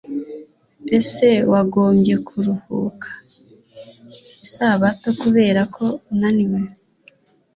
[0.97, 3.09] Ese wagombye kuruhuka
[4.45, 6.59] Isabato kubera ko unaniwe